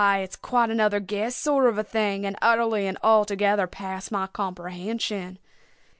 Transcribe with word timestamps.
it's 0.15 0.35
quite 0.35 0.71
another 0.71 0.99
guess 0.99 1.35
sort 1.35 1.67
of 1.67 1.77
a 1.77 1.83
thing, 1.83 2.25
and 2.25 2.35
utterly 2.41 2.87
and 2.87 2.97
altogether 3.03 3.67
past 3.67 4.11
my 4.11 4.25
comprehension." 4.25 5.37